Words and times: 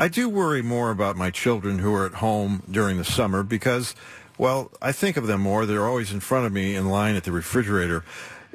I 0.00 0.08
do 0.08 0.30
worry 0.30 0.62
more 0.62 0.90
about 0.90 1.18
my 1.18 1.30
children 1.30 1.80
who 1.80 1.94
are 1.94 2.06
at 2.06 2.14
home 2.14 2.62
during 2.70 2.96
the 2.96 3.04
summer 3.04 3.42
because, 3.42 3.94
well, 4.38 4.72
I 4.80 4.92
think 4.92 5.18
of 5.18 5.26
them 5.26 5.42
more. 5.42 5.66
They're 5.66 5.86
always 5.86 6.10
in 6.10 6.20
front 6.20 6.46
of 6.46 6.54
me 6.54 6.74
in 6.74 6.88
line 6.88 7.16
at 7.16 7.24
the 7.24 7.32
refrigerator. 7.32 8.02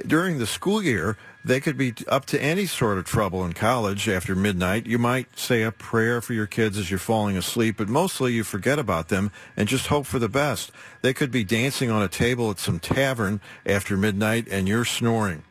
During 0.08 0.40
the 0.40 0.48
school 0.48 0.82
year, 0.82 1.18
they 1.44 1.60
could 1.60 1.78
be 1.78 1.94
up 2.08 2.26
to 2.26 2.42
any 2.42 2.66
sort 2.66 2.98
of 2.98 3.06
trouble 3.06 3.46
in 3.46 3.54
college 3.54 4.10
after 4.10 4.36
midnight. 4.36 4.88
You 4.88 4.98
might 4.98 5.38
say 5.38 5.62
a 5.62 5.72
prayer 5.72 6.20
for 6.20 6.34
your 6.34 6.48
kids 6.48 6.80
as 6.80 6.90
you're 6.90 6.98
falling 6.98 7.38
asleep, 7.38 7.76
but 7.78 7.90
mostly 7.90 8.34
you 8.34 8.44
forget 8.44 8.80
about 8.80 9.10
them 9.10 9.32
and 9.56 9.70
just 9.70 9.86
hope 9.86 10.08
for 10.08 10.18
the 10.18 10.28
best. 10.28 10.72
They 11.04 11.14
could 11.14 11.30
be 11.30 11.44
dancing 11.44 11.92
on 11.92 12.02
a 12.02 12.08
table 12.08 12.50
at 12.50 12.58
some 12.58 12.80
tavern 12.80 13.40
after 13.68 13.96
midnight 13.96 14.48
and 14.50 14.68
you're 14.68 14.84
snoring. 14.84 15.44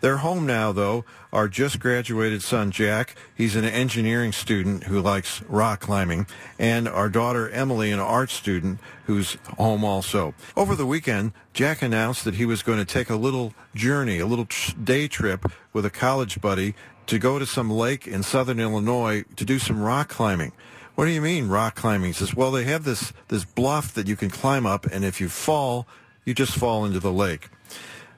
They're 0.00 0.18
home 0.18 0.46
now, 0.46 0.72
though. 0.72 1.04
Our 1.32 1.48
just 1.48 1.80
graduated 1.80 2.42
son, 2.42 2.70
Jack, 2.70 3.16
he's 3.34 3.56
an 3.56 3.64
engineering 3.64 4.32
student 4.32 4.84
who 4.84 5.00
likes 5.00 5.42
rock 5.42 5.80
climbing, 5.80 6.26
and 6.58 6.86
our 6.86 7.08
daughter, 7.08 7.48
Emily, 7.48 7.90
an 7.90 7.98
art 7.98 8.30
student 8.30 8.78
who's 9.06 9.36
home 9.56 9.82
also. 9.82 10.34
Over 10.56 10.76
the 10.76 10.86
weekend, 10.86 11.32
Jack 11.52 11.82
announced 11.82 12.24
that 12.24 12.34
he 12.34 12.44
was 12.44 12.62
going 12.62 12.78
to 12.78 12.84
take 12.84 13.10
a 13.10 13.16
little 13.16 13.54
journey, 13.74 14.18
a 14.18 14.26
little 14.26 14.46
day 14.82 15.08
trip 15.08 15.50
with 15.72 15.84
a 15.84 15.90
college 15.90 16.40
buddy 16.40 16.74
to 17.06 17.18
go 17.18 17.38
to 17.38 17.46
some 17.46 17.70
lake 17.70 18.06
in 18.06 18.22
southern 18.22 18.60
Illinois 18.60 19.24
to 19.36 19.44
do 19.44 19.58
some 19.58 19.82
rock 19.82 20.08
climbing. 20.08 20.52
What 20.94 21.06
do 21.06 21.10
you 21.10 21.20
mean 21.20 21.48
rock 21.48 21.74
climbing? 21.74 22.08
He 22.08 22.12
says, 22.12 22.34
well, 22.34 22.52
they 22.52 22.64
have 22.64 22.84
this, 22.84 23.12
this 23.28 23.44
bluff 23.44 23.92
that 23.94 24.06
you 24.06 24.16
can 24.16 24.30
climb 24.30 24.66
up, 24.66 24.86
and 24.86 25.04
if 25.04 25.20
you 25.20 25.28
fall, 25.28 25.88
you 26.24 26.34
just 26.34 26.54
fall 26.54 26.84
into 26.84 27.00
the 27.00 27.12
lake. 27.12 27.48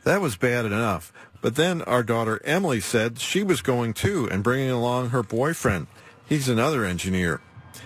That 0.05 0.21
was 0.21 0.37
bad 0.37 0.67
enough. 0.67 1.13
But 1.41 1.57
then 1.57 1.83
our 1.83 2.03
daughter 2.03 2.41
Emily 2.45 2.81
said 2.81 3.19
she 3.19 3.43
was 3.43 3.61
going 3.61 3.95
too 3.95 4.29
and 4.31 4.43
bringing 4.43 4.71
along 4.71 5.11
her 5.11 5.23
boyfriend. 5.23 5.87
He's 6.29 6.49
another 6.49 6.85
engineer. 6.85 7.41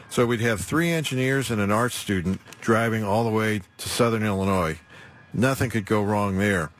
So 0.09 0.27
we'd 0.27 0.41
have 0.41 0.61
three 0.61 0.91
engineers 0.91 1.51
and 1.51 1.61
an 1.61 1.71
art 1.71 1.93
student 1.93 2.41
driving 2.61 3.05
all 3.05 3.25
the 3.25 3.31
way 3.31 3.63
to 3.79 3.89
southern 3.89 4.25
Illinois. 4.25 4.79
Nothing 5.33 5.71
could 5.71 5.87
go 5.87 6.03
wrong 6.03 6.39
there. 6.39 6.71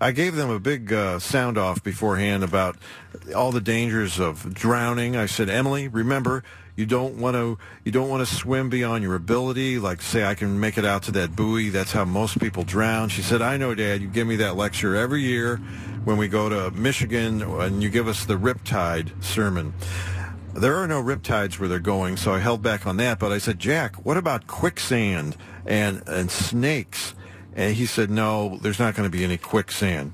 I 0.00 0.12
gave 0.12 0.34
them 0.34 0.50
a 0.50 0.60
big 0.60 0.92
uh, 0.92 1.18
sound 1.18 1.58
off 1.58 1.82
beforehand 1.82 2.44
about 2.44 2.76
all 3.34 3.52
the 3.52 3.60
dangers 3.60 4.18
of 4.18 4.54
drowning. 4.54 5.16
I 5.16 5.26
said, 5.26 5.48
Emily, 5.48 5.88
remember, 5.88 6.44
you 6.78 6.86
don't 6.86 7.16
want 7.16 7.34
to 7.34 7.58
you 7.84 7.90
don't 7.90 8.08
want 8.08 8.26
to 8.26 8.32
swim 8.32 8.70
beyond 8.70 9.02
your 9.02 9.16
ability. 9.16 9.80
Like 9.80 10.00
say, 10.00 10.24
I 10.24 10.36
can 10.36 10.60
make 10.60 10.78
it 10.78 10.84
out 10.84 11.02
to 11.04 11.10
that 11.12 11.34
buoy. 11.34 11.70
That's 11.70 11.90
how 11.90 12.04
most 12.04 12.38
people 12.38 12.62
drown. 12.62 13.08
She 13.08 13.20
said, 13.20 13.42
I 13.42 13.56
know, 13.56 13.74
Dad. 13.74 14.00
You 14.00 14.06
give 14.06 14.28
me 14.28 14.36
that 14.36 14.54
lecture 14.54 14.94
every 14.94 15.22
year 15.22 15.56
when 16.04 16.18
we 16.18 16.28
go 16.28 16.48
to 16.48 16.70
Michigan, 16.70 17.42
and 17.42 17.82
you 17.82 17.90
give 17.90 18.06
us 18.06 18.24
the 18.24 18.38
riptide 18.38 19.22
sermon. 19.22 19.74
There 20.54 20.76
are 20.76 20.86
no 20.86 21.02
riptides 21.02 21.58
where 21.58 21.68
they're 21.68 21.80
going, 21.80 22.16
so 22.16 22.32
I 22.32 22.38
held 22.38 22.62
back 22.62 22.86
on 22.86 22.96
that. 22.98 23.18
But 23.18 23.32
I 23.32 23.38
said, 23.38 23.58
Jack, 23.58 23.96
what 24.06 24.16
about 24.16 24.46
quicksand 24.46 25.36
and 25.66 26.02
and 26.06 26.30
snakes? 26.30 27.12
And 27.54 27.74
he 27.74 27.86
said, 27.86 28.10
no, 28.10 28.58
there's 28.62 28.78
not 28.78 28.94
going 28.94 29.10
to 29.10 29.16
be 29.16 29.24
any 29.24 29.36
quicksand. 29.36 30.12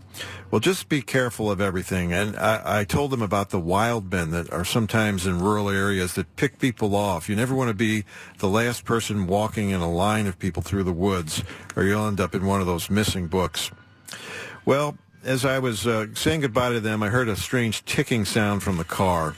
Well, 0.51 0.61
just 0.61 0.89
be 0.89 1.03
careful 1.03 1.51
of 1.51 1.61
everything. 1.61 2.13
And 2.13 2.37
I, 2.37 2.81
I 2.81 2.85
told 2.85 3.11
them 3.11 3.23
about 3.23 3.51
the 3.51 3.59
wild 3.59 4.11
men 4.11 4.31
that 4.31 4.53
are 4.53 4.65
sometimes 4.65 5.27
in 5.27 5.41
rural 5.41 5.69
areas 5.69 6.15
that 6.15 6.37
pick 6.37 6.59
people 6.59 6.95
off. 6.95 7.29
You 7.29 7.37
never 7.37 7.55
want 7.55 7.69
to 7.69 7.75
be 7.75 8.05
the 8.39 8.49
last 8.49 8.85
person 8.85 9.27
walking 9.27 9.71
in 9.71 9.81
a 9.81 9.91
line 9.91 10.27
of 10.27 10.39
people 10.39 10.63
through 10.63 10.85
the 10.85 10.93
woods, 10.93 11.43
or 11.77 11.85
you'll 11.85 12.07
end 12.07 12.21
up 12.21 12.35
in 12.35 12.47
one 12.47 12.61
of 12.61 12.67
those 12.67 12.89
missing 12.89 13.27
books. 13.27 13.71
Well, 14.65 14.97
as 15.25 15.45
I 15.45 15.59
was 15.59 15.87
uh, 15.87 16.07
saying 16.15 16.43
goodbye 16.43 16.73
to 16.73 16.81
them, 16.81 17.03
I 17.03 17.09
heard 17.09 17.29
a 17.29 17.37
strange 17.37 17.85
ticking 17.85 18.25
sound 18.25 18.63
from 18.63 18.77
the 18.77 18.85
car 18.85 19.35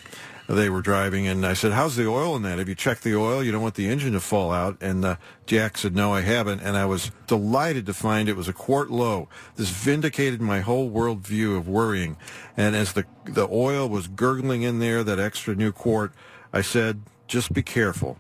they 0.48 0.70
were 0.70 0.82
driving, 0.82 1.26
and 1.26 1.44
I 1.44 1.54
said, 1.54 1.72
"How's 1.72 1.96
the 1.96 2.06
oil 2.06 2.36
in 2.36 2.42
that? 2.42 2.58
Have 2.58 2.68
you 2.68 2.74
checked 2.74 3.02
the 3.02 3.16
oil? 3.16 3.42
You 3.42 3.52
don't 3.52 3.62
want 3.62 3.74
the 3.74 3.88
engine 3.88 4.12
to 4.12 4.20
fall 4.20 4.52
out." 4.52 4.76
And 4.80 5.04
uh, 5.04 5.16
Jack 5.46 5.76
said, 5.78 5.94
"No, 5.94 6.12
I 6.12 6.20
haven't." 6.20 6.60
And 6.60 6.76
I 6.76 6.84
was 6.86 7.10
delighted 7.26 7.86
to 7.86 7.94
find 7.94 8.28
it 8.28 8.36
was 8.36 8.48
a 8.48 8.52
quart 8.52 8.90
low. 8.90 9.28
This 9.56 9.70
vindicated 9.70 10.40
my 10.40 10.60
whole 10.60 10.88
world 10.88 11.26
view 11.26 11.56
of 11.56 11.68
worrying. 11.68 12.16
And 12.56 12.76
as 12.76 12.92
the 12.92 13.06
the 13.24 13.48
oil 13.50 13.88
was 13.88 14.06
gurgling 14.06 14.62
in 14.62 14.78
there, 14.78 15.02
that 15.02 15.18
extra 15.18 15.54
new 15.54 15.72
quart, 15.72 16.12
I 16.52 16.62
said, 16.62 17.02
"Just 17.26 17.52
be 17.52 17.62
careful." 17.62 18.18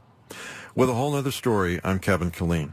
With 0.74 0.90
a 0.90 0.94
whole 0.94 1.14
other 1.14 1.30
story, 1.30 1.80
I'm 1.82 1.98
Kevin 1.98 2.30
Killeen. 2.30 2.72